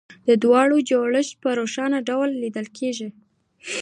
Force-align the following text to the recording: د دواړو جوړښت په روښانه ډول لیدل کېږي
د 0.27 0.29
دواړو 0.43 0.77
جوړښت 0.89 1.33
په 1.43 1.49
روښانه 1.59 1.97
ډول 2.09 2.29
لیدل 2.43 2.67
کېږي 2.77 3.09